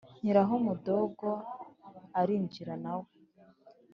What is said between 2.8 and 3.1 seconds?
nawe